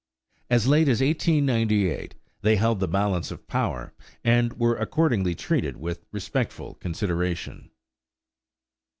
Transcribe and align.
As 0.49 0.65
late 0.65 0.87
as 0.89 0.99
1898 0.99 2.15
they 2.41 2.55
held 2.55 2.79
the 2.79 2.87
balance 2.87 3.29
of 3.29 3.45
power, 3.45 3.93
and 4.23 4.51
were 4.57 4.75
accordingly 4.75 5.35
treated 5.35 5.77
with 5.77 6.07
respectful 6.11 6.73
consideration. 6.73 7.69